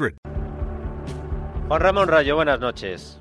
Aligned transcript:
888 0.00 0.18
532 0.20 0.20
3500. 0.20 1.68
Juan 1.68 1.80
Ramón 1.80 2.08
Rayo, 2.08 2.36
buenas 2.36 2.60
noches. 2.60 3.20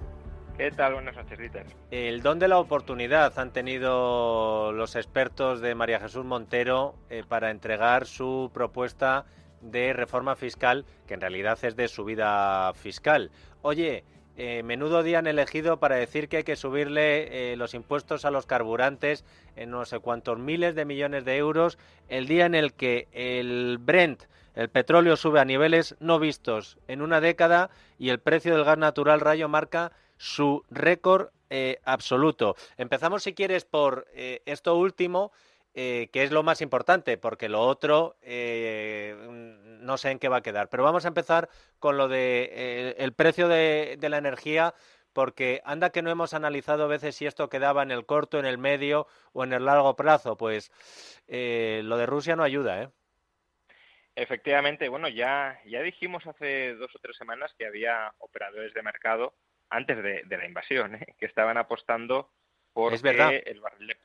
¿Qué 0.58 0.72
tal? 0.72 0.94
Buenas 0.94 1.16
noches, 1.16 1.38
Dieter. 1.38 1.66
El 1.92 2.22
don 2.22 2.40
de 2.40 2.48
la 2.48 2.60
oportunidad 2.60 3.38
han 3.40 3.54
tenido 3.54 4.72
los 4.72 4.96
expertos 4.96 5.62
de 5.62 5.76
María 5.76 6.00
Jesús 6.00 6.26
Montero 6.26 6.96
eh, 7.10 7.24
para 7.28 7.52
entregar 7.52 8.06
su 8.06 8.52
propuesta 8.54 9.26
de 9.62 9.94
reforma 9.94 10.36
fiscal, 10.36 10.86
que 11.08 11.14
en 11.14 11.22
realidad 11.22 11.58
es 11.62 11.76
de 11.76 11.88
subida 11.88 12.74
fiscal. 12.74 13.32
Oye, 13.62 14.04
eh, 14.42 14.64
menudo 14.64 15.04
día 15.04 15.20
han 15.20 15.28
elegido 15.28 15.82
para 15.82 15.98
decir 15.98 16.30
que 16.30 16.38
hay 16.38 16.44
que 16.46 16.56
subirle 16.56 17.52
eh, 17.52 17.58
los 17.58 17.74
impuestos 17.74 18.24
a 18.24 18.32
los 18.32 18.46
carburantes 18.46 19.26
en 19.58 19.70
no 19.70 19.84
sé 19.84 20.00
cuántos 20.00 20.40
miles 20.40 20.76
de 20.76 20.86
millones 20.86 21.26
de 21.26 21.36
euros, 21.36 21.78
el 22.08 22.26
día 22.26 22.46
en 22.46 22.56
el 22.56 22.72
que 22.72 23.10
el 23.12 23.80
Brent 23.82 24.24
el 24.56 24.70
petróleo 24.70 25.18
sube 25.18 25.42
a 25.42 25.46
niveles 25.46 25.98
no 26.00 26.20
vistos 26.20 26.78
en 26.88 27.02
una 27.02 27.20
década 27.20 27.70
y 27.98 28.12
el 28.12 28.20
precio 28.20 28.56
del 28.56 28.64
gas 28.64 28.78
natural 28.78 29.20
rayo 29.20 29.50
marca 29.50 29.92
su 30.16 30.64
récord 30.70 31.32
eh, 31.50 31.82
absoluto. 31.84 32.56
Empezamos, 32.78 33.24
si 33.24 33.34
quieres, 33.34 33.66
por 33.66 34.08
esto 34.14 34.78
último, 34.78 35.34
eh, 35.74 36.10
que 36.12 36.24
es 36.24 36.32
lo 36.32 36.44
más 36.44 36.62
importante, 36.62 37.18
porque 37.18 37.50
lo 37.50 37.62
otro 37.62 38.18
no 38.22 39.98
sé 39.98 40.12
en 40.12 40.20
qué 40.20 40.30
va 40.30 40.38
a 40.38 40.44
quedar. 40.44 40.70
Pero 40.70 40.84
vamos 40.84 41.06
a 41.06 41.10
empezar 41.10 41.50
con 41.80 41.98
lo 41.98 42.08
de 42.08 42.96
el 42.98 43.14
precio 43.14 43.48
de, 43.48 43.98
de 44.00 44.10
la 44.10 44.18
energía 44.18 44.74
porque 45.14 45.62
anda 45.66 45.92
que 45.92 46.02
no 46.02 46.12
hemos 46.12 46.34
analizado 46.34 46.84
a 46.84 46.88
veces 46.88 47.16
si 47.16 47.26
esto 47.26 47.50
quedaba 47.50 47.84
en 47.84 47.92
el 47.92 48.06
corto, 48.06 48.40
en 48.40 48.46
el 48.46 48.58
medio 48.58 49.08
o 49.34 49.44
en 49.44 49.54
el 49.54 49.66
largo 49.66 49.96
plazo. 49.96 50.38
Pues 50.38 50.72
lo 51.28 51.98
de 51.98 52.06
Rusia 52.06 52.36
no 52.36 52.44
ayuda, 52.44 52.84
¿eh? 52.84 52.90
Efectivamente, 54.20 54.90
bueno, 54.90 55.08
ya, 55.08 55.62
ya 55.66 55.82
dijimos 55.82 56.28
hace 56.28 56.76
dos 56.76 56.94
o 56.94 57.00
tres 57.00 57.16
semanas 57.16 57.56
que 57.58 57.66
había 57.66 58.14
operadores 58.18 58.74
de 58.74 58.82
mercado 58.82 59.34
antes 59.70 59.96
de, 60.04 60.38
la 60.38 60.46
invasión, 60.46 60.96
¿eh? 60.96 61.16
que 61.18 61.26
estaban 61.26 61.56
apostando 61.56 62.30
por 62.74 62.94
el 62.94 63.02
barril 63.62 63.88
de, 63.88 63.98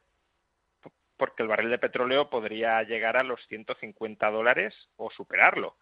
porque 1.17 1.43
el 1.43 1.49
barril 1.49 1.71
de 1.71 1.79
petróleo 1.79 2.31
podría 2.31 2.83
llegar 2.83 3.17
a 3.17 3.23
los 3.23 3.45
150 3.47 4.31
dólares 4.31 4.75
o 4.97 5.11
superarlo. 5.11 5.77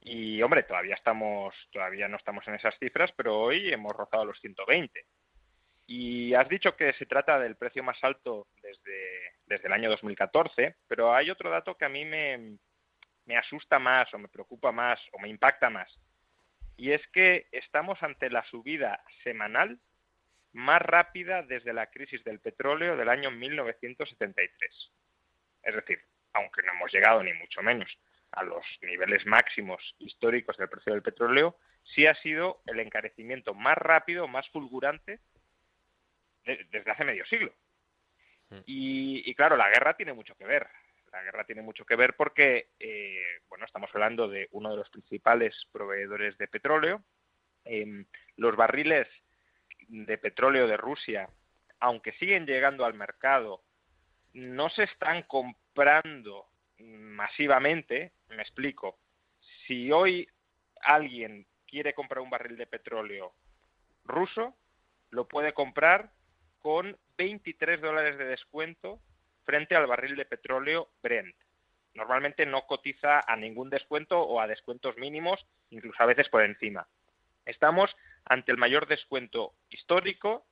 Y 0.00 0.42
hombre, 0.42 0.64
todavía 0.64 0.94
estamos, 0.94 1.54
todavía 1.72 2.08
no 2.08 2.16
estamos 2.16 2.46
en 2.46 2.54
esas 2.54 2.78
cifras, 2.78 3.10
pero 3.12 3.38
hoy 3.38 3.72
hemos 3.72 3.92
rozado 3.94 4.26
los 4.26 4.38
120. 4.40 5.06
Y 5.86 6.34
has 6.34 6.48
dicho 6.48 6.76
que 6.76 6.92
se 6.94 7.06
trata 7.06 7.38
del 7.38 7.56
precio 7.56 7.82
más 7.82 8.02
alto 8.02 8.48
desde, 8.62 9.32
desde 9.46 9.66
el 9.66 9.72
año 9.72 9.90
2014, 9.90 10.76
pero 10.86 11.14
hay 11.14 11.30
otro 11.30 11.50
dato 11.50 11.76
que 11.76 11.84
a 11.84 11.90
mí 11.90 12.04
me, 12.04 12.58
me 13.26 13.36
asusta 13.36 13.78
más 13.78 14.12
o 14.14 14.18
me 14.18 14.28
preocupa 14.28 14.72
más 14.72 15.00
o 15.12 15.18
me 15.18 15.28
impacta 15.28 15.70
más. 15.70 15.90
Y 16.76 16.92
es 16.92 17.06
que 17.08 17.46
estamos 17.52 18.02
ante 18.02 18.30
la 18.30 18.44
subida 18.44 19.02
semanal 19.22 19.78
más 20.54 20.80
rápida 20.80 21.42
desde 21.42 21.72
la 21.72 21.90
crisis 21.90 22.24
del 22.24 22.40
petróleo 22.40 22.96
del 22.96 23.08
año 23.08 23.30
1973. 23.30 24.92
Es 25.62 25.74
decir, 25.74 26.00
aunque 26.32 26.62
no 26.62 26.72
hemos 26.72 26.92
llegado 26.92 27.22
ni 27.22 27.32
mucho 27.34 27.62
menos 27.62 27.90
a 28.32 28.42
los 28.42 28.64
niveles 28.82 29.26
máximos 29.26 29.94
históricos 29.98 30.56
del 30.56 30.68
precio 30.68 30.92
del 30.92 31.02
petróleo, 31.02 31.58
sí 31.82 32.06
ha 32.06 32.14
sido 32.16 32.62
el 32.66 32.80
encarecimiento 32.80 33.54
más 33.54 33.76
rápido, 33.76 34.26
más 34.26 34.48
fulgurante 34.48 35.20
desde 36.44 36.90
hace 36.90 37.04
medio 37.04 37.24
siglo. 37.26 37.52
Mm. 38.50 38.60
y, 38.66 39.34
claro, 39.34 39.56
la 39.56 39.70
guerra 39.70 39.96
tiene 39.96 40.12
mucho 40.12 40.34
que 40.36 40.44
ver 40.44 40.68
la 41.14 41.22
guerra 41.22 41.44
tiene 41.44 41.62
mucho 41.62 41.86
que 41.86 41.94
ver 41.94 42.14
porque, 42.16 42.70
eh, 42.80 43.40
bueno, 43.48 43.64
estamos 43.64 43.88
hablando 43.94 44.26
de 44.26 44.48
uno 44.50 44.70
de 44.70 44.76
los 44.76 44.90
principales 44.90 45.54
proveedores 45.70 46.36
de 46.38 46.48
petróleo. 46.48 47.04
Em, 47.64 48.04
los 48.36 48.56
barriles 48.56 49.06
de 49.88 50.18
petróleo 50.18 50.66
de 50.66 50.76
Rusia, 50.76 51.28
aunque 51.80 52.12
siguen 52.12 52.46
llegando 52.46 52.84
al 52.84 52.94
mercado, 52.94 53.62
no 54.32 54.68
se 54.70 54.84
están 54.84 55.22
comprando 55.22 56.46
masivamente. 56.78 58.12
Me 58.28 58.42
explico. 58.42 58.98
Si 59.66 59.90
hoy 59.92 60.28
alguien 60.80 61.46
quiere 61.66 61.94
comprar 61.94 62.20
un 62.20 62.30
barril 62.30 62.56
de 62.56 62.66
petróleo 62.66 63.32
ruso, 64.04 64.54
lo 65.10 65.26
puede 65.26 65.52
comprar 65.52 66.10
con 66.60 66.96
23 67.16 67.80
dólares 67.80 68.18
de 68.18 68.24
descuento 68.24 69.00
frente 69.44 69.76
al 69.76 69.86
barril 69.86 70.16
de 70.16 70.24
petróleo 70.24 70.88
Brent. 71.02 71.34
Normalmente 71.94 72.44
no 72.44 72.66
cotiza 72.66 73.20
a 73.20 73.36
ningún 73.36 73.70
descuento 73.70 74.20
o 74.20 74.40
a 74.40 74.46
descuentos 74.46 74.96
mínimos, 74.96 75.46
incluso 75.70 76.02
a 76.02 76.06
veces 76.06 76.28
por 76.28 76.42
encima. 76.42 76.88
Estamos 77.44 77.94
ante 78.24 78.52
el 78.52 78.58
mayor 78.58 78.86
descuento 78.86 79.54
histórico 79.68 80.46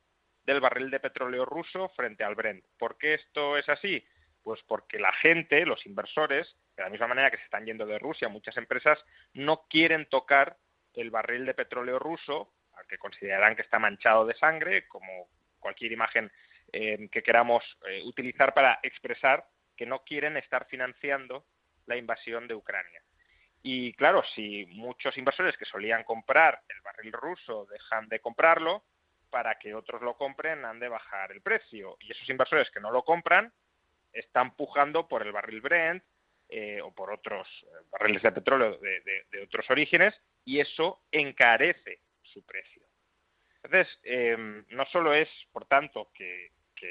del 0.45 0.61
barril 0.61 0.91
de 0.91 1.01
petróleo 1.01 1.45
ruso 1.45 1.89
frente 1.91 2.25
al 2.25 2.35
Brent. 2.35 2.65
¿Por 2.79 2.99
qué 2.99 3.15
esto 3.15 3.57
es 3.57 3.69
así? 3.69 4.05
Pues 4.43 4.61
porque 4.67 4.99
la 4.99 5.13
gente, 5.13 5.65
los 5.65 5.87
inversores, 5.87 6.57
de 6.77 6.83
la 6.83 6.91
misma 6.91 7.07
manera 7.07 7.31
que 7.31 7.37
se 7.37 7.45
están 7.45 7.65
yendo 7.65 7.87
de 7.87 7.99
Rusia, 7.99 8.29
muchas 8.29 8.57
empresas 8.57 8.99
no 9.35 9.67
quieren 9.69 10.07
tocar 10.07 10.57
el 10.95 11.11
barril 11.11 11.47
de 11.47 11.55
petróleo 11.55 11.99
ruso, 11.99 12.53
al 12.75 12.87
que 12.87 12.99
considerarán 12.99 13.55
que 13.55 13.63
está 13.63 13.79
manchado 13.79 14.27
de 14.27 14.35
sangre, 14.35 14.89
como 14.89 15.29
cualquier 15.61 15.93
imagen 15.93 16.31
que 16.73 17.23
queramos 17.23 17.63
eh, 17.87 18.03
utilizar 18.05 18.55
para 18.55 18.81
expresar 18.83 19.45
que 19.77 19.85
no 19.85 20.05
quieren 20.05 20.39
estar 20.39 20.67
financiando 20.67 21.45
la 21.87 21.97
invasión 21.97 22.49
de 22.49 22.55
Ucrania. 22.55 23.03
Y 23.63 23.93
claro, 23.95 24.23
si 24.35 24.67
muchos 24.67 25.17
inversores 25.17 25.57
que 25.57 25.65
solían 25.65 26.05
comprar 26.05 26.63
el 26.69 26.81
barril 26.81 27.13
ruso 27.13 27.67
dejan 27.67 28.09
de 28.09 28.21
comprarlo, 28.21 28.85
para 29.31 29.59
que 29.59 29.75
otros 29.75 30.03
lo 30.03 30.17
compren 30.17 30.65
han 30.65 30.79
de 30.79 30.89
bajar 30.89 31.33
el 31.33 31.41
precio. 31.41 31.97
Y 32.01 32.13
esos 32.13 32.29
inversores 32.29 32.71
que 32.71 32.81
no 32.81 32.91
lo 32.91 33.03
compran 33.05 33.53
están 34.13 34.55
pujando 34.57 35.09
por 35.09 35.23
el 35.23 35.33
barril 35.33 35.63
Brent 35.63 36.05
eh, 36.49 36.81
o 36.83 36.93
por 36.93 37.11
otros 37.11 37.49
eh, 37.63 37.85
barriles 37.91 38.23
de 38.23 38.33
petróleo 38.33 38.79
de 38.79 39.43
otros 39.43 39.71
orígenes 39.71 40.15
y 40.45 40.61
eso 40.61 41.03
encarece 41.11 42.01
su 42.23 42.45
precio. 42.45 42.83
Entonces, 43.63 43.99
em, 44.03 44.65
no 44.71 44.85
solo 44.87 45.15
es, 45.15 45.29
por 45.53 45.67
tanto, 45.67 46.11
que, 46.15 46.51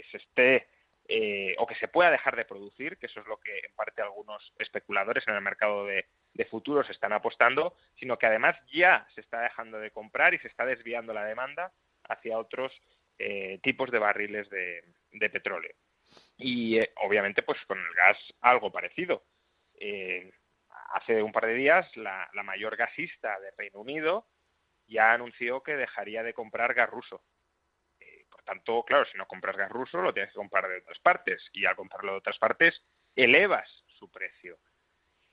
se 0.10 0.18
esté 0.18 0.70
eh, 1.14 1.56
o 1.58 1.68
que 1.68 1.76
se 1.76 1.90
pueda 1.90 2.10
dejar 2.10 2.38
de 2.38 2.46
producir, 2.46 2.98
que 2.98 3.08
eso 3.08 3.20
es 3.20 3.28
lo 3.28 3.36
que 3.36 3.52
en 3.52 3.76
parte 3.76 4.02
algunos 4.02 4.54
especuladores 4.58 5.28
en 5.28 5.36
el 5.36 5.42
mercado 5.42 5.86
de, 5.86 6.06
futuros 6.50 6.90
están 6.90 7.12
apostando, 7.12 7.76
sino 8.00 8.18
que 8.18 8.28
además 8.28 8.56
ya 8.72 9.06
se 9.14 9.20
está 9.20 9.42
dejando 9.42 9.78
de 9.78 9.92
comprar 9.92 10.34
y 10.34 10.40
se 10.40 10.48
está 10.48 10.66
desviando 10.66 11.14
la 11.14 11.26
demanda 11.26 11.74
hacia 12.08 12.40
otros 12.40 12.72
eh, 13.20 13.60
tipos 13.62 13.92
de 13.92 14.00
barriles 14.00 14.50
de, 14.50 15.30
petróleo. 15.30 15.76
Y 16.38 16.80
eh, 16.80 16.94
obviamente, 17.04 17.44
pues 17.44 17.60
con 17.68 17.78
el 17.78 17.94
gas 17.94 18.18
algo 18.40 18.72
parecido. 18.72 19.26
hace 20.94 21.22
un 21.22 21.34
par 21.34 21.46
de 21.46 21.56
días, 21.56 21.86
la, 21.98 22.30
la 22.34 22.44
mayor 22.44 22.78
gasista 22.78 23.38
de 23.42 23.52
Reino 23.58 23.82
Unido 23.82 24.28
ya 24.88 25.12
anunció 25.12 25.62
que 25.62 25.76
dejaría 25.76 26.24
de 26.24 26.34
comprar 26.34 26.74
gas 26.74 26.90
ruso. 26.90 27.22
Tanto, 28.52 28.84
claro, 28.84 29.06
si 29.06 29.18
no 29.18 29.28
compras 29.28 29.56
gas 29.56 29.72
ruso, 29.72 30.02
lo 30.02 30.14
tienes 30.14 30.34
que 30.34 30.38
comprar 30.38 30.68
de 30.68 30.80
otras 30.80 31.00
partes. 31.00 31.50
Y 31.54 31.66
al 31.66 31.78
comprarlo 31.78 32.12
de 32.12 32.18
otras 32.18 32.38
partes, 32.38 32.84
elevas 33.16 33.86
su 33.98 34.12
precio. 34.12 34.58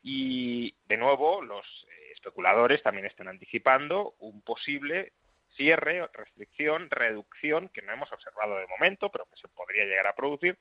Y 0.05 0.77
de 0.85 0.97
nuevo, 0.99 1.43
los 1.43 1.67
eh, 1.91 2.13
especuladores 2.13 2.81
también 2.81 3.07
están 3.07 3.27
anticipando 3.27 4.15
un 4.21 4.41
posible 4.43 5.15
cierre, 5.57 6.09
restricción, 6.13 6.89
reducción, 6.91 7.71
que 7.71 7.83
no 7.83 7.93
hemos 7.93 8.13
observado 8.13 8.57
de 8.57 8.69
momento, 8.69 9.11
pero 9.11 9.27
que 9.27 9.41
se 9.41 9.49
podría 9.49 9.85
llegar 9.85 10.07
a 10.07 10.15
producir, 10.15 10.57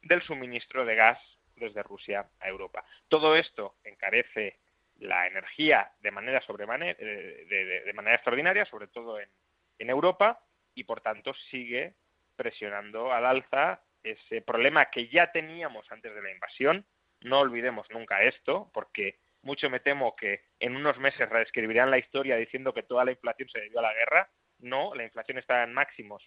del 0.00 0.22
suministro 0.22 0.86
de 0.86 0.94
gas 0.94 1.18
desde 1.56 1.82
Rusia 1.82 2.26
a 2.40 2.48
Europa. 2.48 2.86
Todo 3.08 3.36
esto 3.36 3.74
encarece 3.84 4.56
la 4.96 5.26
energía 5.26 5.92
de 6.00 6.10
manera, 6.10 6.42
eh, 6.48 7.82
de, 7.84 7.92
manera 7.92 8.14
extraordinaria, 8.14 8.64
sobre 8.64 8.86
todo 8.86 9.20
en, 9.20 9.28
Europa, 9.90 10.40
y 10.78 10.84
por 10.84 11.00
tanto 11.00 11.34
sigue 11.50 11.94
presionando 12.36 13.12
al 13.12 13.26
alza 13.26 13.82
ese 14.04 14.42
problema 14.42 14.86
que 14.90 15.08
ya 15.08 15.32
teníamos 15.32 15.90
antes 15.90 16.14
de 16.14 16.22
la 16.22 16.30
invasión. 16.30 16.86
No 17.20 17.40
olvidemos 17.40 17.90
nunca 17.90 18.22
esto, 18.22 18.70
porque 18.72 19.18
mucho 19.42 19.68
me 19.70 19.80
temo 19.80 20.14
que 20.14 20.44
en 20.60 20.76
unos 20.76 20.96
meses 20.98 21.28
reescribirán 21.28 21.90
la 21.90 21.98
historia 21.98 22.36
diciendo 22.36 22.72
que 22.72 22.84
toda 22.84 23.04
la 23.04 23.10
inflación 23.10 23.48
se 23.48 23.58
debió 23.58 23.80
a 23.80 23.82
la 23.82 23.92
guerra. 23.92 24.30
No, 24.60 24.94
la 24.94 25.02
inflación 25.02 25.38
está 25.38 25.64
en 25.64 25.74
máximos 25.74 26.22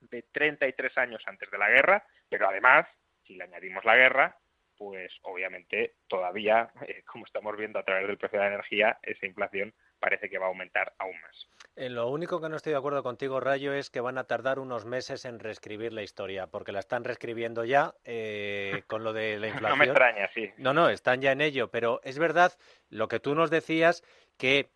de 0.00 0.22
33 0.30 0.96
años 0.98 1.22
antes 1.26 1.50
de 1.50 1.58
la 1.58 1.68
guerra, 1.68 2.06
pero 2.28 2.48
además, 2.48 2.86
si 3.26 3.34
le 3.34 3.44
añadimos 3.44 3.84
la 3.84 3.96
guerra, 3.96 4.38
pues 4.78 5.12
obviamente 5.22 5.96
todavía, 6.06 6.70
eh, 6.86 7.02
como 7.06 7.26
estamos 7.26 7.56
viendo 7.56 7.80
a 7.80 7.84
través 7.84 8.06
del 8.06 8.18
precio 8.18 8.38
de 8.38 8.44
la 8.44 8.54
energía, 8.54 8.98
esa 9.02 9.26
inflación 9.26 9.74
parece 10.00 10.28
que 10.28 10.38
va 10.38 10.46
a 10.46 10.48
aumentar 10.48 10.94
aún 10.98 11.14
más. 11.20 11.46
En 11.76 11.94
lo 11.94 12.08
único 12.08 12.40
que 12.40 12.48
no 12.48 12.56
estoy 12.56 12.72
de 12.72 12.78
acuerdo 12.78 13.02
contigo, 13.02 13.38
Rayo, 13.38 13.72
es 13.72 13.90
que 13.90 14.00
van 14.00 14.18
a 14.18 14.24
tardar 14.24 14.58
unos 14.58 14.84
meses 14.84 15.24
en 15.24 15.38
reescribir 15.38 15.92
la 15.92 16.02
historia, 16.02 16.48
porque 16.48 16.72
la 16.72 16.80
están 16.80 17.04
reescribiendo 17.04 17.64
ya 17.64 17.94
eh, 18.04 18.82
con 18.88 19.04
lo 19.04 19.12
de 19.12 19.38
la 19.38 19.48
inflación. 19.48 19.70
no 19.70 19.76
me 19.76 19.84
extraña, 19.84 20.28
sí. 20.34 20.50
No, 20.56 20.74
no, 20.74 20.88
están 20.88 21.20
ya 21.20 21.32
en 21.32 21.40
ello, 21.40 21.70
pero 21.70 22.00
es 22.02 22.18
verdad 22.18 22.52
lo 22.88 23.08
que 23.08 23.20
tú 23.20 23.34
nos 23.34 23.50
decías, 23.50 24.02
que 24.36 24.70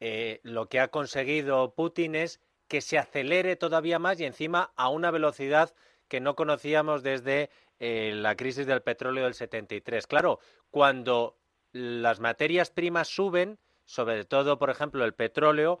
eh, 0.00 0.40
lo 0.42 0.68
que 0.68 0.80
ha 0.80 0.88
conseguido 0.88 1.74
Putin 1.74 2.14
es 2.14 2.40
que 2.68 2.80
se 2.80 2.98
acelere 2.98 3.56
todavía 3.56 3.98
más 3.98 4.20
y 4.20 4.24
encima 4.24 4.72
a 4.76 4.88
una 4.88 5.10
velocidad 5.10 5.74
que 6.06 6.20
no 6.20 6.36
conocíamos 6.36 7.02
desde 7.02 7.50
eh, 7.80 8.12
la 8.14 8.36
crisis 8.36 8.66
del 8.66 8.82
petróleo 8.82 9.24
del 9.24 9.34
73. 9.34 10.06
Claro, 10.06 10.38
cuando 10.70 11.36
las 11.72 12.20
materias 12.20 12.70
primas 12.70 13.08
suben, 13.08 13.58
sobre 13.88 14.26
todo, 14.26 14.58
por 14.58 14.68
ejemplo, 14.68 15.02
el 15.06 15.14
petróleo, 15.14 15.80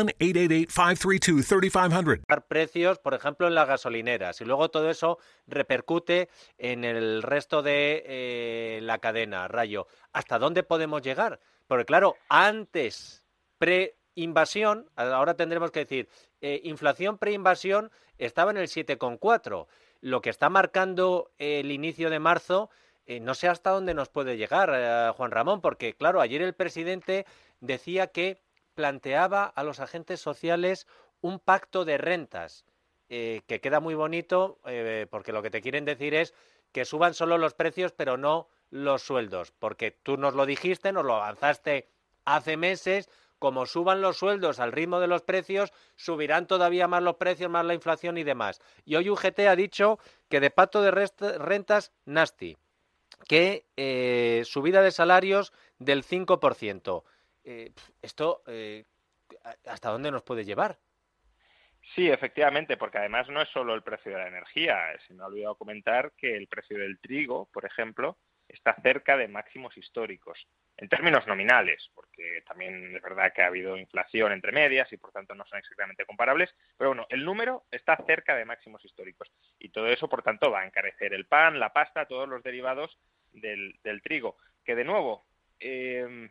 1-888-532-3500. 0.05 2.43
Precios, 2.47 2.99
por 2.99 3.13
ejemplo, 3.13 3.47
en 3.47 3.55
las 3.55 3.67
gasolineras 3.67 4.41
y 4.41 4.45
luego 4.45 4.69
todo 4.69 4.89
eso 4.89 5.17
repercute 5.47 6.29
en 6.57 6.83
el 6.83 7.23
resto 7.23 7.61
de 7.61 8.03
eh, 8.05 8.79
la 8.81 8.99
cadena, 8.99 9.47
Rayo. 9.47 9.87
¿Hasta 10.13 10.39
dónde 10.39 10.63
podemos 10.63 11.01
llegar? 11.01 11.39
Porque 11.67 11.85
claro, 11.85 12.15
antes, 12.29 13.23
pre-invasión, 13.57 14.89
ahora 14.95 15.35
tendremos 15.35 15.71
que 15.71 15.81
decir, 15.81 16.09
eh, 16.41 16.61
inflación 16.63 17.17
pre-invasión 17.17 17.91
estaba 18.17 18.51
en 18.51 18.57
el 18.57 18.67
7,4. 18.67 19.67
Lo 20.01 20.21
que 20.21 20.29
está 20.29 20.49
marcando 20.49 21.31
el 21.37 21.71
inicio 21.71 22.09
de 22.09 22.19
marzo, 22.19 22.69
eh, 23.05 23.19
no 23.19 23.35
sé 23.35 23.47
hasta 23.47 23.71
dónde 23.71 23.93
nos 23.93 24.09
puede 24.09 24.37
llegar, 24.37 25.13
Juan 25.13 25.31
Ramón, 25.31 25.61
porque 25.61 25.93
claro, 25.93 26.21
ayer 26.21 26.41
el 26.41 26.53
presidente 26.53 27.25
decía 27.59 28.07
que 28.07 28.41
planteaba 28.73 29.45
a 29.45 29.63
los 29.63 29.79
agentes 29.79 30.19
sociales 30.19 30.87
un 31.21 31.39
pacto 31.39 31.85
de 31.85 31.97
rentas, 31.97 32.65
eh, 33.09 33.41
que 33.47 33.61
queda 33.61 33.79
muy 33.79 33.93
bonito 33.93 34.59
eh, 34.65 35.05
porque 35.09 35.33
lo 35.33 35.41
que 35.41 35.49
te 35.49 35.61
quieren 35.61 35.85
decir 35.85 36.13
es 36.13 36.33
que 36.71 36.85
suban 36.85 37.13
solo 37.13 37.37
los 37.37 37.53
precios 37.53 37.91
pero 37.91 38.17
no 38.17 38.47
los 38.69 39.01
sueldos, 39.01 39.51
porque 39.51 39.91
tú 39.91 40.17
nos 40.17 40.33
lo 40.33 40.45
dijiste, 40.45 40.93
nos 40.93 41.05
lo 41.05 41.15
avanzaste 41.15 41.89
hace 42.25 42.55
meses, 42.57 43.09
como 43.37 43.65
suban 43.65 44.01
los 44.01 44.17
sueldos 44.17 44.59
al 44.59 44.71
ritmo 44.71 44.99
de 44.99 45.07
los 45.07 45.23
precios, 45.23 45.73
subirán 45.95 46.47
todavía 46.47 46.87
más 46.87 47.03
los 47.03 47.15
precios, 47.15 47.49
más 47.49 47.65
la 47.65 47.73
inflación 47.73 48.17
y 48.17 48.23
demás. 48.23 48.61
Y 48.85 48.95
hoy 48.95 49.09
UGT 49.09 49.39
ha 49.39 49.55
dicho 49.55 49.99
que 50.29 50.39
de 50.39 50.51
pacto 50.51 50.81
de 50.81 50.91
rentas, 50.91 51.91
nasty, 52.05 52.55
que 53.27 53.65
eh, 53.77 54.43
subida 54.45 54.81
de 54.81 54.91
salarios 54.91 55.53
del 55.79 56.05
5%. 56.05 57.03
Eh, 57.43 57.71
¿esto 58.01 58.43
eh, 58.47 58.85
hasta 59.65 59.89
dónde 59.89 60.11
nos 60.11 60.23
puede 60.23 60.45
llevar? 60.45 60.77
Sí, 61.95 62.09
efectivamente, 62.09 62.77
porque 62.77 62.99
además 62.99 63.27
no 63.29 63.41
es 63.41 63.49
solo 63.49 63.73
el 63.73 63.83
precio 63.83 64.11
de 64.11 64.19
la 64.19 64.27
energía. 64.27 64.77
Se 65.07 65.13
me 65.13 65.23
ha 65.23 65.27
olvidado 65.27 65.55
comentar 65.55 66.13
que 66.15 66.35
el 66.35 66.47
precio 66.47 66.77
del 66.77 66.99
trigo, 66.99 67.49
por 67.51 67.65
ejemplo, 67.65 68.17
está 68.47 68.75
cerca 68.81 69.17
de 69.17 69.27
máximos 69.27 69.75
históricos, 69.77 70.47
en 70.77 70.89
términos 70.89 71.25
nominales, 71.27 71.89
porque 71.93 72.43
también 72.45 72.95
es 72.95 73.01
verdad 73.01 73.31
que 73.33 73.41
ha 73.41 73.47
habido 73.47 73.77
inflación 73.77 74.31
entre 74.31 74.51
medias 74.51 74.91
y 74.91 74.97
por 74.97 75.11
tanto 75.11 75.35
no 75.35 75.45
son 75.45 75.59
exactamente 75.59 76.05
comparables, 76.05 76.53
pero 76.77 76.89
bueno, 76.89 77.07
el 77.09 77.23
número 77.23 77.65
está 77.71 77.97
cerca 78.05 78.35
de 78.35 78.45
máximos 78.45 78.83
históricos 78.83 79.31
y 79.59 79.69
todo 79.69 79.87
eso, 79.87 80.09
por 80.09 80.21
tanto, 80.21 80.51
va 80.51 80.61
a 80.61 80.65
encarecer 80.65 81.13
el 81.13 81.25
pan, 81.25 81.59
la 81.59 81.71
pasta, 81.71 82.07
todos 82.07 82.27
los 82.27 82.43
derivados 82.43 82.97
del, 83.31 84.01
trigo, 84.03 84.37
que 84.65 84.75
de 84.75 84.83
nuevo, 84.83 85.25
eh, 85.59 86.29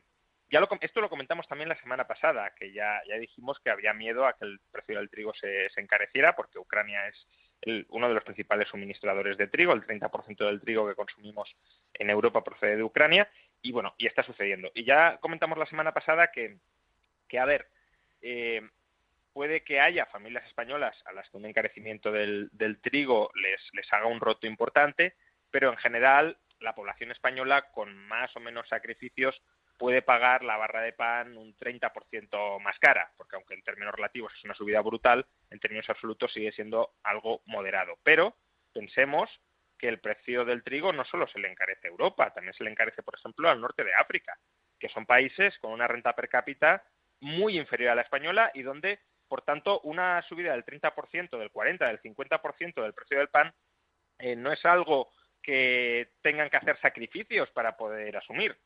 ya 0.50 0.66
esto 0.80 1.00
lo 1.00 1.08
comentamos 1.08 1.46
también 1.46 1.68
la 1.68 1.80
semana 1.80 2.06
pasada, 2.06 2.52
que 2.58 2.72
ya, 2.72 3.00
ya 3.08 3.16
dijimos 3.16 3.60
que 3.60 3.70
había 3.70 3.94
miedo 3.94 4.26
a 4.26 4.32
que 4.32 4.44
el 4.44 4.60
precio 4.72 4.98
del 4.98 5.08
trigo 5.08 5.32
se, 5.34 5.68
encareciera, 5.76 6.34
porque 6.34 6.58
Ucrania 6.58 7.06
es 7.06 7.86
uno 7.88 8.08
de 8.08 8.14
los 8.14 8.24
principales 8.24 8.68
suministradores 8.68 9.36
de 9.36 9.46
trigo, 9.46 9.72
el 9.72 9.86
30% 9.86 10.46
del 10.46 10.60
trigo 10.60 10.88
que 10.88 10.94
consumimos 10.94 11.54
en 11.94 12.10
Europa 12.10 12.42
procede 12.42 12.76
de 12.76 12.82
Ucrania, 12.82 13.28
y 13.62 13.70
bueno, 13.70 13.94
y 13.96 14.06
está 14.06 14.22
sucediendo. 14.24 14.70
Y 14.74 14.84
ya 14.84 15.18
comentamos 15.18 15.56
la 15.56 15.66
semana 15.66 15.92
pasada 15.92 16.32
que, 16.32 16.56
que 17.28 17.38
a 17.38 17.44
ver, 17.44 17.68
eh, 18.22 18.62
puede 19.32 19.62
que 19.62 19.80
haya 19.80 20.06
familias 20.06 20.46
españolas 20.46 20.96
a 21.04 21.12
las 21.12 21.28
que 21.30 21.36
un 21.36 21.46
encarecimiento 21.46 22.10
del, 22.10 22.48
del 22.52 22.80
trigo 22.80 23.30
les, 23.34 23.60
les 23.72 23.92
haga 23.92 24.06
un 24.06 24.20
roto 24.20 24.46
importante, 24.46 25.14
pero 25.50 25.70
en 25.70 25.76
general 25.76 26.38
la 26.58 26.74
población 26.74 27.10
española, 27.10 27.70
con 27.72 27.94
más 27.94 28.34
o 28.36 28.40
menos 28.40 28.68
sacrificios, 28.68 29.40
puede 29.80 30.02
pagar 30.02 30.44
la 30.44 30.58
barra 30.58 30.82
de 30.82 30.92
pan 30.92 31.38
un 31.38 31.56
30% 31.56 32.60
más 32.60 32.78
cara, 32.78 33.10
porque 33.16 33.36
aunque 33.36 33.54
en 33.54 33.62
términos 33.62 33.94
relativos 33.94 34.30
es 34.36 34.44
una 34.44 34.54
subida 34.54 34.82
brutal, 34.82 35.24
en 35.48 35.58
términos 35.58 35.88
absolutos 35.88 36.34
sigue 36.34 36.52
siendo 36.52 36.96
algo 37.02 37.40
moderado. 37.46 37.98
Pero 38.02 38.36
pensemos 38.74 39.30
que 39.78 39.88
el 39.88 39.98
precio 39.98 40.44
del 40.44 40.62
trigo 40.62 40.92
no 40.92 41.06
solo 41.06 41.26
se 41.28 41.38
le 41.38 41.50
encarece 41.50 41.88
a 41.88 41.90
Europa, 41.90 42.30
también 42.34 42.52
se 42.52 42.62
le 42.62 42.70
encarece, 42.70 43.02
por 43.02 43.14
ejemplo, 43.14 43.48
al 43.48 43.58
norte 43.58 43.82
de 43.82 43.94
África, 43.94 44.38
que 44.78 44.90
son 44.90 45.06
países 45.06 45.58
con 45.60 45.72
una 45.72 45.88
renta 45.88 46.14
per 46.14 46.28
cápita 46.28 46.84
muy 47.20 47.56
inferior 47.56 47.92
a 47.92 47.94
la 47.94 48.02
española 48.02 48.50
y 48.52 48.60
donde, 48.60 49.00
por 49.28 49.40
tanto, 49.40 49.80
una 49.84 50.20
subida 50.28 50.52
del 50.52 50.66
30%, 50.66 51.38
del 51.38 51.50
40%, 51.50 51.78
del 51.78 52.02
50% 52.02 52.82
del 52.82 52.92
precio 52.92 53.16
del 53.16 53.28
pan 53.28 53.54
eh, 54.18 54.36
no 54.36 54.52
es 54.52 54.62
algo 54.66 55.10
que 55.42 56.10
tengan 56.20 56.50
que 56.50 56.58
hacer 56.58 56.78
sacrificios 56.82 57.48
para 57.52 57.78
poder 57.78 58.14
asumir, 58.18 58.58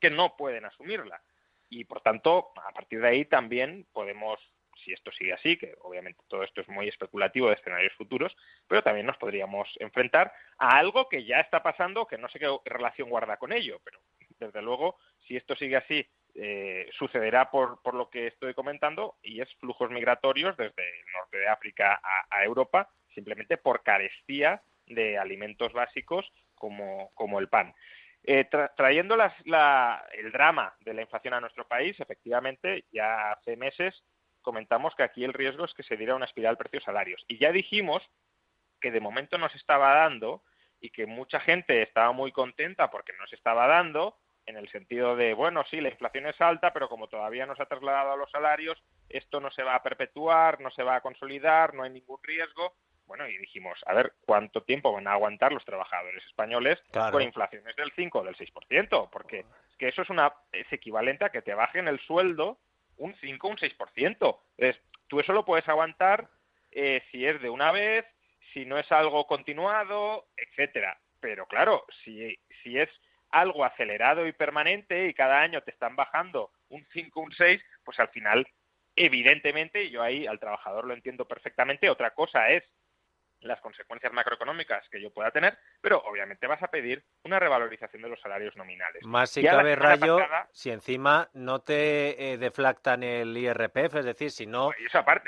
que 0.00 0.10
no 0.10 0.36
pueden 0.36 0.64
asumirla. 0.64 1.22
Y 1.68 1.84
por 1.84 2.00
tanto, 2.00 2.52
a 2.64 2.72
partir 2.72 3.00
de 3.00 3.08
ahí 3.08 3.24
también 3.24 3.86
podemos, 3.92 4.38
si 4.84 4.92
esto 4.92 5.10
sigue 5.12 5.32
así, 5.32 5.56
que 5.56 5.74
obviamente 5.80 6.22
todo 6.28 6.42
esto 6.42 6.60
es 6.60 6.68
muy 6.68 6.88
especulativo 6.88 7.48
de 7.48 7.54
escenarios 7.54 7.92
futuros, 7.94 8.36
pero 8.68 8.82
también 8.82 9.06
nos 9.06 9.16
podríamos 9.16 9.68
enfrentar 9.80 10.32
a 10.58 10.78
algo 10.78 11.08
que 11.08 11.24
ya 11.24 11.40
está 11.40 11.62
pasando, 11.62 12.06
que 12.06 12.18
no 12.18 12.28
sé 12.28 12.38
qué 12.38 12.48
relación 12.64 13.10
guarda 13.10 13.36
con 13.36 13.52
ello, 13.52 13.80
pero 13.84 14.00
desde 14.38 14.62
luego, 14.62 14.96
si 15.26 15.36
esto 15.36 15.56
sigue 15.56 15.76
así, 15.76 16.06
eh, 16.34 16.88
sucederá 16.98 17.50
por, 17.50 17.80
por, 17.82 17.94
lo 17.94 18.10
que 18.10 18.26
estoy 18.26 18.52
comentando 18.52 19.16
y 19.22 19.40
es 19.40 19.52
flujos 19.54 19.90
migratorios 19.90 20.54
desde 20.56 20.82
el 20.82 21.12
norte 21.14 21.38
de 21.38 21.48
África 21.48 22.00
a, 22.30 22.44
Europa, 22.44 22.90
simplemente 23.14 23.56
por 23.56 23.82
carestía 23.82 24.62
de 24.86 25.16
alimentos 25.16 25.72
básicos 25.72 26.30
como, 26.54 27.10
como 27.14 27.38
el 27.40 27.48
pan. 27.48 27.74
Eh, 28.28 28.48
trayendo 28.76 29.14
el 29.14 30.32
drama 30.32 30.74
de 30.80 30.94
la 30.94 31.02
inflación 31.02 31.34
a 31.34 31.40
nuestro 31.40 31.66
país, 31.66 31.98
efectivamente, 32.00 32.84
ya 32.90 33.30
hace 33.30 33.56
meses 33.56 34.02
comentamos 34.42 34.94
que 34.94 35.02
aquí 35.02 35.24
el 35.24 35.32
riesgo 35.32 35.64
es 35.64 35.74
que 35.74 35.82
se 35.82 35.96
diera 35.96 36.14
una 36.14 36.24
espiral 36.24 36.56
precios-salarios. 36.56 37.24
Y 37.28 37.38
ya 37.38 37.50
dijimos 37.50 38.02
que 38.80 38.90
de 38.92 39.00
momento 39.00 39.38
no 39.38 39.48
se 39.48 39.58
estaba 39.58 39.94
dando 39.94 40.42
y 40.80 40.90
que 40.90 41.06
mucha 41.06 41.40
gente 41.40 41.82
estaba 41.82 42.12
muy 42.12 42.30
contenta 42.30 42.90
porque 42.90 43.12
no 43.18 43.26
se 43.26 43.34
estaba 43.34 43.66
dando, 43.66 44.16
en 44.46 44.56
el 44.56 44.68
sentido 44.70 45.16
de, 45.16 45.34
bueno, 45.34 45.64
sí, 45.68 45.80
la 45.80 45.88
inflación 45.88 46.26
es 46.26 46.40
alta, 46.40 46.72
pero 46.72 46.88
como 46.88 47.08
todavía 47.08 47.46
no 47.46 47.56
se 47.56 47.62
ha 47.64 47.66
trasladado 47.66 48.12
a 48.12 48.16
los 48.16 48.30
salarios, 48.30 48.80
esto 49.08 49.40
no 49.40 49.50
se 49.50 49.64
va 49.64 49.74
a 49.74 49.82
perpetuar, 49.82 50.60
no 50.60 50.70
se 50.70 50.84
va 50.84 50.96
a 50.96 51.00
consolidar, 51.00 51.74
no 51.74 51.82
hay 51.82 51.90
ningún 51.90 52.18
riesgo. 52.22 52.74
Bueno, 53.06 53.28
y 53.28 53.38
dijimos, 53.38 53.78
a 53.86 53.94
ver, 53.94 54.12
¿cuánto 54.24 54.62
tiempo 54.62 54.92
van 54.92 55.06
a 55.06 55.12
aguantar 55.12 55.52
los 55.52 55.64
trabajadores 55.64 56.24
españoles 56.26 56.82
con 56.90 57.22
inflaciones 57.22 57.74
del 57.76 57.92
5 57.94 58.18
o 58.18 58.24
del 58.24 58.36
6%? 58.36 59.10
Porque 59.10 59.40
es 59.40 59.76
que 59.78 59.88
eso 59.88 60.02
es, 60.02 60.10
una, 60.10 60.32
es 60.52 60.70
equivalente 60.72 61.24
a 61.24 61.30
que 61.30 61.42
te 61.42 61.54
bajen 61.54 61.88
el 61.88 62.00
sueldo 62.00 62.58
un 62.96 63.14
5 63.14 63.46
o 63.46 63.50
un 63.50 63.56
6%. 63.56 64.38
Entonces, 64.56 64.82
tú 65.06 65.20
eso 65.20 65.32
lo 65.32 65.44
puedes 65.44 65.68
aguantar 65.68 66.28
eh, 66.72 67.02
si 67.10 67.24
es 67.24 67.40
de 67.40 67.50
una 67.50 67.72
vez, 67.72 68.04
si 68.52 68.64
no 68.64 68.78
es 68.78 68.90
algo 68.90 69.26
continuado, 69.26 70.26
etcétera. 70.36 70.98
Pero 71.20 71.46
claro, 71.46 71.84
si, 72.04 72.38
si 72.62 72.78
es 72.78 72.88
algo 73.30 73.64
acelerado 73.64 74.26
y 74.26 74.32
permanente 74.32 75.08
y 75.08 75.14
cada 75.14 75.40
año 75.40 75.62
te 75.62 75.70
están 75.70 75.96
bajando 75.96 76.50
un 76.68 76.86
5, 76.92 77.20
un 77.20 77.32
6, 77.32 77.62
pues 77.84 77.98
al 78.00 78.08
final, 78.08 78.46
evidentemente, 78.94 79.90
yo 79.90 80.02
ahí 80.02 80.26
al 80.26 80.40
trabajador 80.40 80.86
lo 80.86 80.94
entiendo 80.94 81.26
perfectamente, 81.26 81.90
otra 81.90 82.10
cosa 82.12 82.48
es 82.50 82.64
las 83.40 83.60
consecuencias 83.60 84.12
macroeconómicas 84.12 84.88
que 84.88 85.00
yo 85.00 85.10
pueda 85.12 85.30
tener, 85.30 85.58
pero 85.80 86.02
obviamente 86.04 86.46
vas 86.46 86.62
a 86.62 86.68
pedir 86.68 87.04
una 87.24 87.38
revalorización 87.38 88.02
de 88.02 88.08
los 88.08 88.20
salarios 88.20 88.56
nominales. 88.56 89.04
Más 89.04 89.30
si 89.30 89.42
cabe 89.42 89.76
rayo, 89.76 90.18
si 90.52 90.70
encima 90.70 91.28
no 91.34 91.60
te 91.60 92.32
eh, 92.32 92.38
deflactan 92.38 93.02
el 93.02 93.36
IRPF, 93.36 93.96
es 93.96 94.04
decir, 94.04 94.30
si 94.30 94.46
no... 94.46 94.70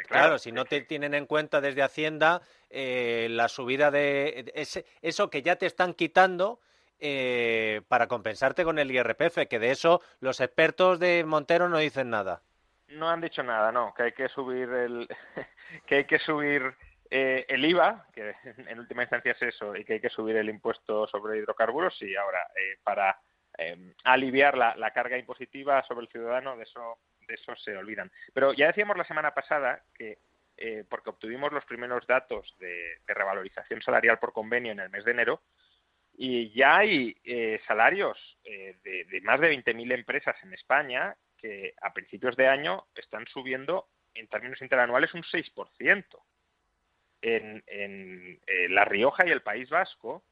Claro. 0.08 0.38
si 0.38 0.52
no 0.52 0.64
te 0.64 0.80
tienen 0.82 1.14
en 1.14 1.26
cuenta 1.26 1.60
desde 1.60 1.82
Hacienda 1.82 2.40
eh, 2.70 3.28
la 3.30 3.48
subida 3.48 3.90
de... 3.90 4.52
Ese, 4.54 4.84
eso 5.02 5.30
que 5.30 5.42
ya 5.42 5.56
te 5.56 5.66
están 5.66 5.94
quitando... 5.94 6.60
Eh, 7.00 7.82
para 7.86 8.08
compensarte 8.08 8.64
con 8.64 8.76
el 8.80 8.90
IRPF, 8.90 9.46
que 9.48 9.60
de 9.60 9.70
eso 9.70 10.02
los 10.18 10.40
expertos 10.40 10.98
de 10.98 11.22
Montero 11.24 11.68
no 11.68 11.78
dicen 11.78 12.10
nada. 12.10 12.42
No 12.88 13.08
han 13.08 13.20
dicho 13.20 13.44
nada, 13.44 13.70
no, 13.70 13.94
que 13.94 14.02
hay 14.02 14.12
que 14.12 14.28
subir 14.28 14.68
el, 14.68 15.08
que 15.86 15.94
hay 15.94 16.04
que 16.06 16.18
subir 16.18 16.74
eh, 17.10 17.46
el 17.48 17.64
IVA, 17.64 18.06
que 18.12 18.34
en 18.68 18.78
última 18.78 19.02
instancia 19.02 19.32
es 19.32 19.42
eso, 19.42 19.74
y 19.76 19.84
que 19.84 19.94
hay 19.94 20.00
que 20.00 20.10
subir 20.10 20.36
el 20.36 20.48
impuesto 20.48 21.06
sobre 21.06 21.38
hidrocarburos, 21.38 22.00
y 22.02 22.14
ahora 22.16 22.40
eh, 22.54 22.78
para 22.82 23.18
em, 23.56 23.94
aliviar 24.04 24.56
la, 24.56 24.90
carga 24.92 25.18
impositiva 25.18 25.82
sobre 25.84 26.02
el 26.02 26.12
ciudadano, 26.12 26.56
de 26.56 26.64
eso, 26.64 26.98
de 27.26 27.34
eso 27.34 27.56
se 27.56 27.76
olvidan. 27.76 28.10
Pero 28.32 28.52
ya 28.52 28.66
decíamos 28.68 28.96
la 28.96 29.04
semana 29.04 29.32
pasada 29.32 29.82
que, 29.94 30.18
eh, 30.56 30.84
porque 30.88 31.10
obtuvimos 31.10 31.52
los 31.52 31.64
primeros 31.64 32.06
datos 32.06 32.54
de, 32.58 32.98
revalorización 33.06 33.80
salarial 33.82 34.18
por 34.18 34.32
convenio 34.32 34.72
en 34.72 34.80
el 34.80 34.90
mes 34.90 35.04
de 35.04 35.12
enero, 35.12 35.42
y 36.20 36.50
ya 36.50 36.78
hay 36.78 37.14
salarios 37.68 38.18
de, 38.42 39.04
de 39.04 39.20
más 39.20 39.38
de 39.38 39.52
20.000 39.52 39.92
empresas 39.92 40.34
en 40.42 40.52
España 40.52 41.14
que 41.36 41.74
a 41.80 41.92
principios 41.92 42.34
de 42.34 42.48
año 42.48 42.88
están 42.96 43.24
subiendo 43.28 43.86
en 44.14 44.26
términos 44.26 44.60
interanuales 44.60 45.14
un 45.14 45.22
6% 45.22 46.02
en, 47.22 47.62
eh, 48.46 48.68
La 48.68 48.84
Rioja 48.84 49.26
y 49.26 49.30
el 49.30 49.42
País 49.42 49.68
Vasco, 49.70 50.22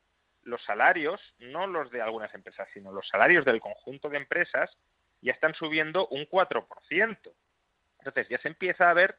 los 0.43 0.62
salarios, 0.64 1.21
no 1.38 1.66
los 1.66 1.90
de 1.90 2.02
algunas 2.02 2.33
empresas, 2.35 2.69
sino 2.73 2.93
los 2.93 3.09
salarios 3.09 3.45
del 3.45 3.61
conjunto 3.61 4.09
de 4.09 4.19
empresas, 4.19 4.76
ya 5.21 5.33
están 5.33 5.55
subiendo 5.55 6.07
un 6.09 6.26
4%. 6.26 7.33
Entonces 7.99 8.28
ya 8.28 8.38
se 8.38 8.49
empieza 8.49 8.88
a 8.88 8.95
ver 8.95 9.16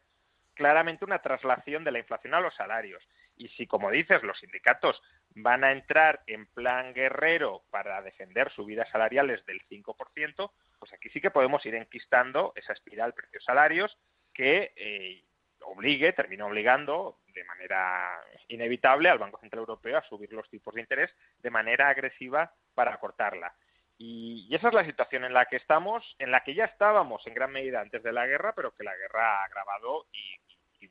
claramente 0.54 1.06
una 1.06 1.22
traslación 1.22 1.84
de 1.84 1.92
la 1.92 2.00
inflación 2.00 2.34
a 2.34 2.40
los 2.40 2.56
salarios. 2.56 3.08
Y 3.36 3.50
si, 3.50 3.68
como 3.68 3.92
dices, 3.92 4.24
los 4.24 4.40
sindicatos 4.40 5.02
van 5.36 5.64
a 5.64 5.72
entrar 5.72 6.24
en 6.26 6.48
plan 6.48 6.94
guerrero 6.94 7.64
para 7.70 8.02
defender 8.02 8.52
subidas 8.52 8.90
salariales 8.90 9.46
del 9.46 9.62
5%, 9.70 10.52
pues 10.80 10.94
aquí 10.94 11.10
sí 11.10 11.22
que 11.22 11.30
podemos 11.30 11.64
ir 11.66 11.76
enquistando 11.76 12.54
esa 12.56 12.74
espiral 12.74 13.14
precios-salarios 13.14 13.98
que 14.34 14.74
eh, 14.76 15.24
obligue, 15.66 16.14
termina 16.14 16.46
obligando 16.46 17.20
de 17.34 17.44
manera 17.44 18.22
inevitable 18.48 19.10
al 19.10 19.20
Banco 19.20 19.40
Central 19.40 19.62
Europeo 19.62 19.98
a 19.98 20.08
subir 20.08 20.32
los 20.34 20.50
tipos 20.50 20.74
de 20.74 20.82
interés 20.82 21.12
de 21.40 21.50
manera 21.50 21.90
agresiva 21.90 22.52
para 22.74 22.94
acortarla. 22.94 23.54
Y, 23.98 24.54
esa 24.54 24.68
es 24.68 24.74
la 24.74 24.86
situación 24.86 25.24
en 25.24 25.34
la 25.34 25.46
que 25.46 25.56
estamos, 25.56 26.16
en 26.20 26.32
la 26.32 26.44
que 26.44 26.54
ya 26.54 26.66
estábamos 26.66 27.26
en 27.26 27.34
gran 27.34 27.52
medida 27.52 27.82
antes 27.82 28.04
de 28.04 28.12
la 28.12 28.28
guerra, 28.28 28.54
pero 28.56 28.74
que 28.74 28.84
la 28.84 28.96
guerra 28.96 29.42
ha 29.42 29.46
agravado 29.46 30.06
y, 30.12 30.38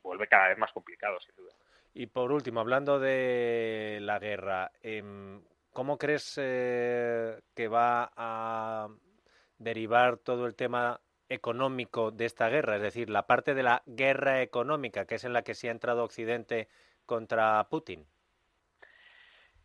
vuelve 0.02 0.28
cada 0.28 0.49
vez 0.49 0.58
más 0.58 0.70
complicado, 0.73 1.18
sin 1.20 1.35
duda. 1.35 1.52
Y 1.94 2.06
por 2.06 2.30
último, 2.30 2.61
hablando 2.61 3.00
de 3.00 3.99
la 4.02 4.18
guerra, 4.18 4.70
em, 4.82 5.42
¿cómo 5.73 5.96
crees 5.96 6.38
eh, 6.40 7.40
que 7.54 7.66
va 7.66 8.12
a 8.14 8.88
derivar 9.58 10.18
todo 10.18 10.46
el 10.46 10.54
tema 10.54 11.00
económico 11.28 12.11
de 12.11 12.25
esta 12.25 12.49
guerra, 12.49 12.76
es 12.76 12.83
decir, 12.83 13.11
la 13.11 13.26
parte 13.26 13.54
de 13.54 13.62
la 13.62 13.83
guerra 13.87 14.42
económica, 14.42 15.06
que 15.06 15.16
es 15.16 15.25
en 15.25 15.33
la 15.33 15.42
que 15.42 15.54
se 15.54 15.68
ha 15.68 15.73
entrado 15.73 16.04
Occidente 16.04 16.68
contra 17.04 17.64
Putin? 17.68 18.06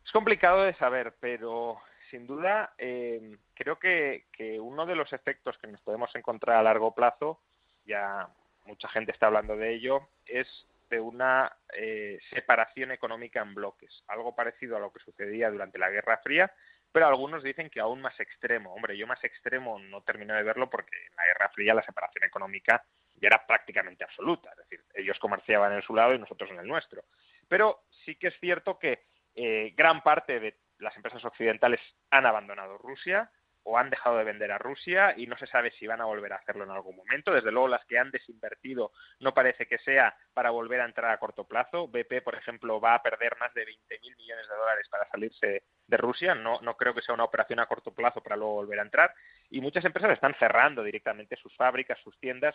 Es 0.04 0.10
complicado 0.10 0.62
de 0.62 0.74
saber, 0.74 1.14
pero 1.20 1.80
sin 2.10 2.26
duda 2.26 2.74
eh, 2.78 3.38
creo 3.54 3.78
que, 3.78 4.26
uno 4.60 4.86
de 4.86 4.96
los 4.96 5.12
efectos 5.12 5.56
que 5.58 5.66
nos 5.66 5.80
podemos 5.80 6.14
encontrar 6.14 6.58
a 6.58 6.62
largo 6.62 6.94
plazo, 6.94 7.40
ya 7.86 8.28
mucha 8.66 8.88
gente 8.88 9.12
está 9.12 9.26
hablando 9.26 9.56
de 9.56 9.74
ello, 9.74 10.08
es 10.26 10.46
de 10.90 11.00
una 11.00 11.56
eh, 11.74 12.18
separación 12.30 12.92
económica 12.92 13.40
en 13.40 13.54
bloques, 13.54 14.04
algo 14.08 14.34
parecido 14.34 14.76
a 14.76 14.80
lo 14.80 14.92
que 14.92 15.00
sucedía 15.00 15.50
durante 15.50 15.78
la 15.78 15.88
Guerra 15.88 16.18
Fría, 16.18 16.52
pero 16.92 17.06
algunos 17.06 17.42
dicen 17.42 17.70
que 17.70 17.80
aún 17.80 18.00
más 18.00 18.18
extremo. 18.20 18.74
Hombre, 18.74 18.96
yo 18.96 19.06
más 19.06 19.22
extremo 19.24 19.78
no 19.78 20.02
termino 20.02 20.34
de 20.34 20.42
verlo 20.42 20.68
porque 20.68 20.96
en 20.96 21.16
la 21.16 21.24
Guerra 21.24 21.48
Fría 21.54 21.74
la 21.74 21.82
separación 21.82 22.24
económica 22.24 22.84
ya 23.16 23.28
era 23.28 23.46
prácticamente 23.46 24.04
absoluta, 24.04 24.50
es 24.50 24.56
decir, 24.58 24.84
ellos 24.94 25.18
comerciaban 25.18 25.72
en 25.72 25.82
su 25.82 25.94
lado 25.94 26.14
y 26.14 26.18
nosotros 26.18 26.50
en 26.50 26.58
el 26.58 26.66
nuestro. 26.66 27.04
Pero 27.48 27.84
sí 28.04 28.16
que 28.16 28.28
es 28.28 28.38
cierto 28.40 28.78
que 28.78 29.04
eh, 29.34 29.72
gran 29.76 30.02
parte 30.02 30.38
de 30.38 30.58
las 30.78 30.94
empresas 30.96 31.24
occidentales 31.24 31.80
han 32.10 32.26
abandonado 32.26 32.78
Rusia, 32.78 33.30
o 33.64 33.78
han 33.78 33.90
dejado 33.90 34.18
de 34.18 34.24
vender 34.24 34.50
a 34.52 34.58
Rusia 34.58 35.14
y 35.16 35.26
no 35.26 35.36
se 35.38 35.46
sabe 35.46 35.70
si 35.72 35.86
van 35.86 36.00
a 36.00 36.04
volver 36.04 36.32
a 36.32 36.36
hacerlo 36.36 36.64
en 36.64 36.70
algún 36.70 36.96
momento. 36.96 37.32
Desde 37.32 37.52
luego, 37.52 37.68
las 37.68 37.84
que 37.86 37.98
han 37.98 38.10
desinvertido 38.10 38.92
no 39.20 39.34
parece 39.34 39.66
que 39.66 39.78
sea 39.78 40.16
para 40.34 40.50
volver 40.50 40.80
a 40.80 40.84
entrar 40.84 41.10
a 41.10 41.18
corto 41.18 41.44
plazo. 41.44 41.88
BP, 41.88 42.22
por 42.22 42.34
ejemplo, 42.34 42.80
va 42.80 42.94
a 42.94 43.02
perder 43.02 43.36
más 43.38 43.52
de 43.54 43.66
20.000 43.66 44.16
millones 44.16 44.48
de 44.48 44.54
dólares 44.54 44.88
para 44.90 45.08
salirse 45.08 45.62
de 45.86 45.96
Rusia. 45.96 46.34
No, 46.34 46.60
no 46.60 46.76
creo 46.76 46.94
que 46.94 47.02
sea 47.02 47.14
una 47.14 47.24
operación 47.24 47.60
a 47.60 47.66
corto 47.66 47.94
plazo 47.94 48.22
para 48.22 48.36
luego 48.36 48.54
volver 48.54 48.80
a 48.80 48.82
entrar. 48.82 49.14
Y 49.50 49.60
muchas 49.60 49.84
empresas 49.84 50.12
están 50.12 50.34
cerrando 50.38 50.82
directamente 50.82 51.36
sus 51.36 51.54
fábricas, 51.56 51.98
sus 52.02 52.18
tiendas 52.18 52.54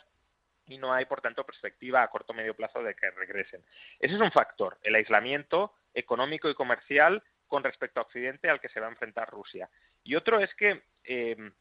y 0.68 0.78
no 0.78 0.94
hay, 0.94 1.06
por 1.06 1.22
tanto, 1.22 1.46
perspectiva 1.46 2.04
a 2.04 2.10
corto 2.10 2.34
o 2.34 2.36
medio 2.36 2.56
plazo 2.56 2.84
de 2.84 2.94
que 2.94 3.10
regresen. 3.12 3.64
Ese 4.00 4.16
es 4.16 4.22
un 4.22 4.32
factor, 4.32 4.78
el 4.84 4.96
aislamiento 4.96 5.74
económico 5.94 6.50
y 6.50 6.54
comercial 6.54 7.24
con 7.48 7.64
respecto 7.64 8.00
a 8.00 8.04
Occidente 8.04 8.50
al 8.50 8.60
que 8.60 8.70
se 8.70 8.80
va 8.80 8.88
a 8.88 8.92
enfrentar 8.92 9.30
Rusia. 9.30 9.70
Y 10.04 10.16
otro 10.16 10.40
es 10.40 10.54
que, 10.56 10.84
em, 11.04 11.54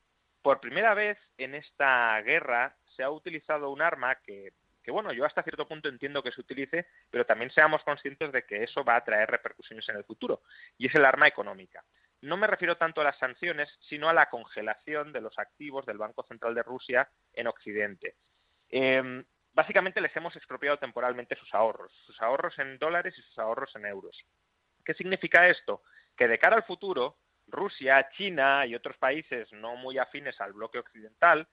por 0.42 0.60
primera 0.60 0.94
vez 0.94 1.18
en 1.38 1.54
esta 1.54 2.20
guerra 2.22 2.76
se 2.96 3.02
ha 3.02 3.10
utilizado 3.10 3.70
un 3.70 3.82
arma 3.82 4.16
que, 4.16 4.52
que, 4.82 4.92
bueno, 4.92 5.12
yo 5.12 5.24
hasta 5.24 5.42
cierto 5.42 5.66
punto 5.66 5.88
entiendo 5.88 6.22
que 6.22 6.30
se 6.30 6.40
utilice, 6.40 6.86
pero 7.10 7.26
también 7.26 7.50
seamos 7.50 7.82
conscientes 7.82 8.30
de 8.30 8.44
que 8.44 8.62
eso 8.62 8.84
va 8.84 8.94
a 8.94 9.04
traer 9.04 9.28
repercusiones 9.28 9.88
en 9.88 9.96
el 9.96 10.04
futuro, 10.04 10.42
y 10.78 10.86
es 10.86 10.94
el 10.94 11.04
arma 11.04 11.26
económica. 11.26 11.84
No 12.22 12.36
me 12.36 12.46
refiero 12.46 12.76
tanto 12.76 13.00
a 13.00 13.04
las 13.04 13.18
sanciones, 13.18 13.68
sino 13.80 14.08
a 14.08 14.14
la 14.14 14.30
congelación 14.30 15.12
de 15.12 15.20
los 15.20 15.36
activos 15.38 15.84
del 15.86 15.98
Banco 15.98 16.22
Central 16.22 16.54
de 16.54 16.62
Rusia 16.62 17.10
en 17.32 17.48
Occidente. 17.48 18.14
Em, 18.68 19.24
básicamente 19.52 20.00
les 20.00 20.14
hemos 20.16 20.36
expropiado 20.36 20.78
temporalmente 20.78 21.34
sus 21.34 21.52
ahorros, 21.52 21.92
sus 22.06 22.20
ahorros 22.22 22.58
en 22.58 22.78
dólares 22.78 23.14
y 23.18 23.22
sus 23.22 23.38
ahorros 23.38 23.74
en 23.74 23.86
euros. 23.86 24.24
¿Qué 24.86 24.94
significa 24.94 25.48
esto? 25.48 25.82
Que 26.16 26.28
de 26.28 26.38
cara 26.38 26.56
al 26.56 26.62
futuro, 26.62 27.18
Rusia, 27.48 28.08
China 28.16 28.64
y 28.64 28.74
otros 28.74 28.96
países 28.96 29.52
no 29.52 29.76
muy 29.76 29.98
afines 29.98 30.40
al 30.40 30.52
bloque 30.52 30.78
occidental 30.78 31.46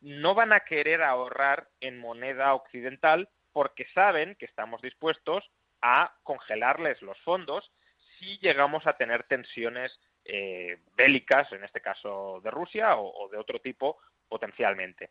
no 0.00 0.34
van 0.34 0.52
a 0.52 0.60
querer 0.60 1.02
ahorrar 1.02 1.68
en 1.80 1.98
moneda 1.98 2.54
occidental 2.54 3.28
porque 3.52 3.86
saben 3.94 4.34
que 4.36 4.46
estamos 4.46 4.80
dispuestos 4.80 5.44
a 5.82 6.14
congelarles 6.22 7.00
los 7.02 7.18
fondos 7.20 7.70
si 8.18 8.38
llegamos 8.38 8.86
a 8.86 8.96
tener 8.96 9.24
tensiones 9.24 9.98
eh, 10.24 10.78
bélicas, 10.94 11.50
en 11.52 11.64
este 11.64 11.80
caso 11.80 12.40
de 12.42 12.50
Rusia 12.50 12.96
o, 12.96 13.28
de 13.28 13.38
otro 13.38 13.60
tipo 13.60 13.98
potencialmente. 14.28 15.10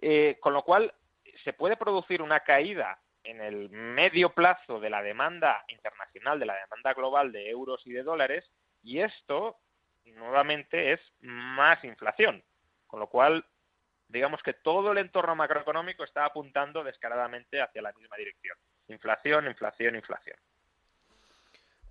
Eh, 0.00 0.38
con 0.40 0.52
lo 0.52 0.62
cual, 0.62 0.92
se 1.44 1.52
puede 1.52 1.76
producir 1.76 2.22
una 2.22 2.40
caída 2.40 2.98
en 3.26 3.40
el 3.40 3.68
medio 3.70 4.30
plazo 4.30 4.80
de 4.80 4.90
la 4.90 5.02
demanda 5.02 5.64
internacional, 5.68 6.38
de 6.38 6.46
la 6.46 6.54
demanda 6.54 6.94
global 6.94 7.32
de 7.32 7.50
euros 7.50 7.84
y 7.86 7.92
de 7.92 8.02
dólares, 8.02 8.48
y 8.82 9.00
esto 9.00 9.58
nuevamente 10.04 10.92
es 10.92 11.00
más 11.20 11.82
inflación. 11.84 12.42
Con 12.86 13.00
lo 13.00 13.08
cual, 13.08 13.44
digamos 14.08 14.42
que 14.42 14.54
todo 14.54 14.92
el 14.92 14.98
entorno 14.98 15.34
macroeconómico 15.34 16.04
está 16.04 16.24
apuntando 16.24 16.84
descaradamente 16.84 17.60
hacia 17.60 17.82
la 17.82 17.92
misma 17.92 18.16
dirección. 18.16 18.56
Inflación, 18.88 19.46
inflación, 19.46 19.96
inflación. 19.96 20.38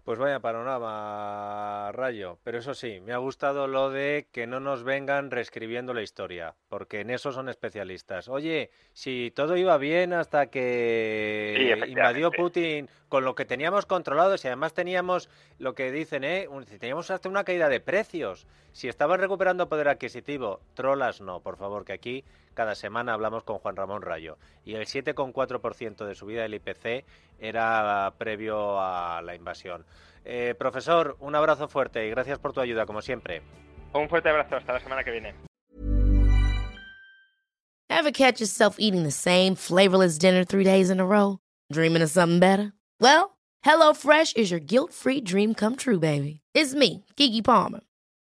Pues 0.05 0.19
vaya 0.19 0.39
panorama, 0.39 1.91
Rayo. 1.91 2.37
Pero 2.43 2.59
eso 2.59 2.75
sí, 2.75 2.99
me 2.99 3.11
ha 3.11 3.17
gustado 3.17 3.65
lo 3.65 3.89
de 3.89 4.27
que 4.31 4.45
no 4.45 4.59
nos 4.59 4.83
vengan 4.83 5.31
reescribiendo 5.31 5.95
la 5.95 6.03
historia, 6.03 6.53
porque 6.69 6.99
en 6.99 7.09
eso 7.09 7.31
son 7.31 7.49
especialistas. 7.49 8.29
Oye, 8.29 8.69
si 8.93 9.31
todo 9.35 9.57
iba 9.57 9.75
bien 9.79 10.13
hasta 10.13 10.45
que 10.51 11.83
invadió 11.87 12.29
Putin 12.29 12.87
con 13.09 13.25
lo 13.25 13.33
que 13.33 13.45
teníamos 13.45 13.87
controlado, 13.87 14.37
si 14.37 14.47
además 14.47 14.75
teníamos 14.75 15.27
lo 15.57 15.73
que 15.73 15.91
dicen, 15.91 16.23
¿eh? 16.23 16.47
teníamos 16.79 17.09
hasta 17.09 17.27
una 17.27 17.43
caída 17.43 17.67
de 17.67 17.79
precios, 17.79 18.45
si 18.73 18.87
estaban 18.87 19.19
recuperando 19.19 19.69
poder 19.69 19.87
adquisitivo, 19.87 20.61
trolas 20.75 21.19
no, 21.19 21.39
por 21.39 21.57
favor, 21.57 21.83
que 21.83 21.93
aquí 21.93 22.23
cada 22.55 22.73
semana 22.73 23.13
hablamos 23.13 23.43
con 23.43 23.59
Juan 23.59 23.75
Ramón 23.75 24.01
Rayo. 24.01 24.39
Y 24.63 24.73
el 24.73 24.87
7,4% 24.87 26.05
de 26.05 26.15
subida 26.15 26.41
del 26.41 26.55
IPC 26.55 27.05
era 27.37 28.11
previo 28.17 28.79
a 28.79 29.21
la 29.21 29.35
invasión. 29.35 29.85
Eh, 30.23 30.55
profesor, 30.57 31.15
un 31.19 31.35
abrazo 31.35 31.67
fuerte 31.67 32.07
y 32.07 32.09
gracias 32.09 32.39
por 32.39 32.53
tu 32.53 32.61
ayuda, 32.61 32.87
como 32.87 33.01
siempre. 33.01 33.43
Un 33.93 34.09
fuerte 34.09 34.29
abrazo, 34.29 34.55
hasta 34.55 34.73
la 34.73 34.79
semana 34.79 35.03
que 35.03 35.11
viene. 35.11 35.35
Ever 37.87 38.11
catch 38.11 38.39
yourself 38.39 38.77
eating 38.79 39.03
the 39.03 39.11
same 39.11 39.55
flavorless 39.55 40.17
dinner 40.17 40.43
three 40.43 40.63
days 40.63 40.89
in 40.89 40.99
a 40.99 41.05
row? 41.05 41.37
Dreaming 41.71 42.01
of 42.01 42.09
something 42.09 42.39
better? 42.39 42.73
Well, 42.99 43.37
HelloFresh 43.65 44.35
is 44.35 44.49
your 44.49 44.59
guilt-free 44.59 45.21
dream 45.21 45.53
come 45.53 45.75
true, 45.75 45.99
baby. 45.99 46.41
It's 46.53 46.73
me, 46.73 47.05
Kiki 47.15 47.41
Palmer. 47.41 47.81